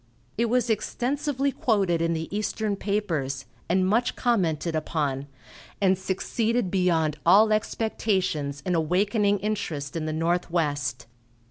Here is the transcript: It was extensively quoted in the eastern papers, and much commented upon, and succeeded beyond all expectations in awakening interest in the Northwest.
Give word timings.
It 0.35 0.45
was 0.45 0.67
extensively 0.67 1.51
quoted 1.51 2.01
in 2.01 2.13
the 2.13 2.27
eastern 2.35 2.75
papers, 2.75 3.45
and 3.69 3.85
much 3.87 4.15
commented 4.15 4.75
upon, 4.75 5.27
and 5.79 5.95
succeeded 5.95 6.71
beyond 6.71 7.19
all 7.23 7.53
expectations 7.53 8.63
in 8.65 8.73
awakening 8.73 9.37
interest 9.41 9.95
in 9.95 10.07
the 10.07 10.11
Northwest. 10.13 11.05